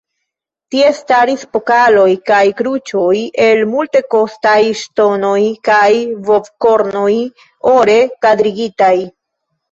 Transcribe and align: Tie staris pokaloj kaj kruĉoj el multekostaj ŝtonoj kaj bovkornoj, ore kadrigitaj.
Tie 0.73 0.85
staris 0.99 1.41
pokaloj 1.55 2.05
kaj 2.29 2.39
kruĉoj 2.61 3.17
el 3.47 3.61
multekostaj 3.73 4.53
ŝtonoj 4.79 5.41
kaj 5.69 5.91
bovkornoj, 6.31 7.11
ore 7.73 7.99
kadrigitaj. 8.27 8.95